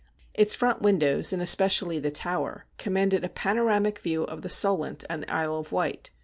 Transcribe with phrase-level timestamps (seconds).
[0.33, 5.03] Its front windows, and especially the tower, commanded a pano ramic view of the Solent
[5.11, 6.09] and the Isle of Wight.